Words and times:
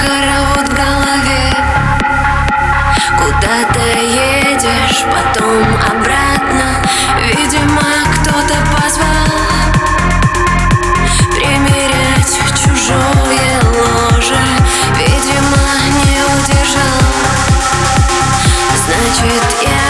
Хоровод 0.00 0.68
в 0.68 0.74
голове. 0.74 1.44
Куда 3.18 3.56
ты 3.72 3.88
едешь, 4.04 5.04
потом 5.12 5.64
обратно. 5.90 6.68
Видимо, 7.22 7.88
кто-то 8.14 8.56
позвал. 8.74 9.34
Примерять 11.34 12.34
чужое 12.54 13.52
ложе. 13.74 14.44
Видимо, 14.98 15.64
не 16.04 16.18
удержал. 16.22 17.04
Значит, 18.84 19.46
я 19.62 19.86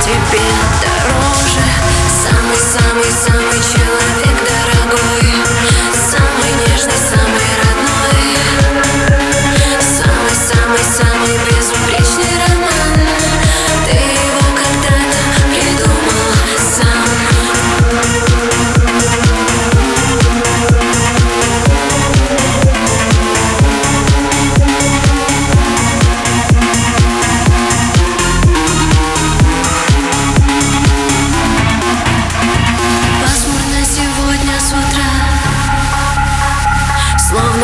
тебе 0.00 0.48
дороже. 0.82 1.64
Самый-самый-самый 2.24 3.53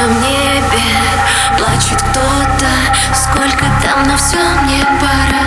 В 0.00 0.22
небе 0.22 0.88
плачет 1.58 2.00
кто-то. 2.00 2.70
Сколько 3.14 3.66
там, 3.82 4.02
но 4.08 4.16
все 4.16 4.38
мне 4.62 4.82
пора. 4.98 5.44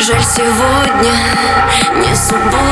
Жаль, 0.00 0.24
сегодня 0.24 1.14
не 1.96 2.16
суббота 2.16 2.63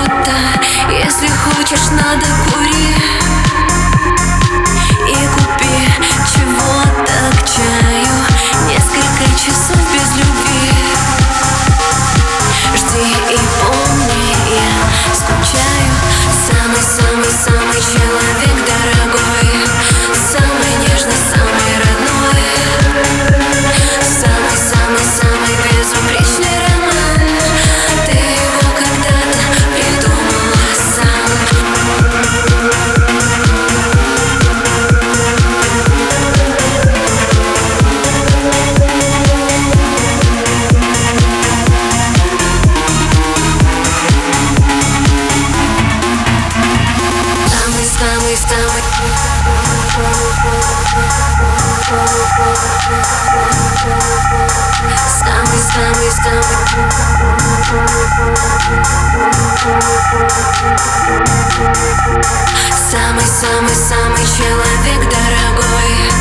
Самый-самый-самый 62.90 64.26
человек 64.26 65.00
дорогой. 65.08 66.12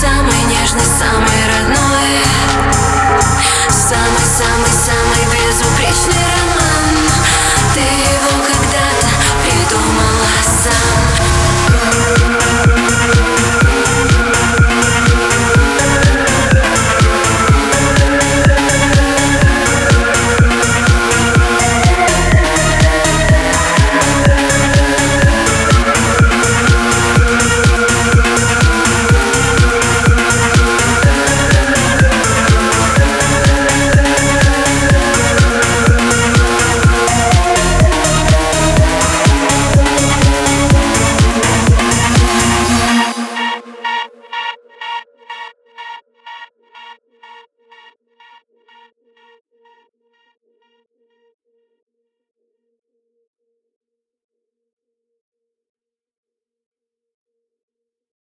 Самый 0.00 0.40
нежный, 0.44 0.86
самый 0.98 1.40
родной 1.52 1.95